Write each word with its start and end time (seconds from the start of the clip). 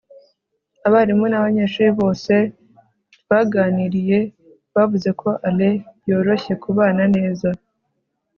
abarimu 0.87 1.25
nabanyeshuri 1.29 1.91
bose 1.99 2.33
twaganiriye 3.21 4.19
bavuze 4.75 5.09
ko 5.21 5.29
alain 5.47 5.79
yoroshye 6.09 6.53
kubana 6.63 7.03
neza 7.15 7.49